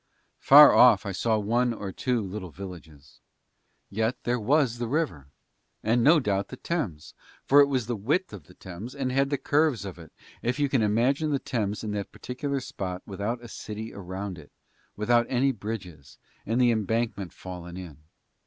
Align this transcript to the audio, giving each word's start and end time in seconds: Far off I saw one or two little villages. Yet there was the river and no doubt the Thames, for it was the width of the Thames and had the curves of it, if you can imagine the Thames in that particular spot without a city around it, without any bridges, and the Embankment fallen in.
Far 0.39 0.73
off 0.73 1.05
I 1.05 1.11
saw 1.11 1.37
one 1.37 1.75
or 1.75 1.91
two 1.91 2.21
little 2.21 2.49
villages. 2.49 3.19
Yet 3.91 4.17
there 4.23 4.39
was 4.39 4.79
the 4.79 4.87
river 4.87 5.27
and 5.83 6.03
no 6.03 6.19
doubt 6.19 6.47
the 6.47 6.55
Thames, 6.57 7.13
for 7.45 7.61
it 7.61 7.67
was 7.67 7.85
the 7.85 7.95
width 7.95 8.33
of 8.33 8.45
the 8.45 8.55
Thames 8.55 8.95
and 8.95 9.11
had 9.11 9.29
the 9.29 9.37
curves 9.37 9.85
of 9.85 9.99
it, 9.99 10.11
if 10.41 10.57
you 10.57 10.69
can 10.69 10.81
imagine 10.81 11.29
the 11.29 11.37
Thames 11.37 11.83
in 11.83 11.91
that 11.91 12.11
particular 12.11 12.59
spot 12.61 13.03
without 13.05 13.43
a 13.43 13.47
city 13.47 13.93
around 13.93 14.39
it, 14.39 14.51
without 14.95 15.27
any 15.29 15.51
bridges, 15.51 16.17
and 16.47 16.59
the 16.59 16.71
Embankment 16.71 17.31
fallen 17.31 17.77
in. 17.77 17.99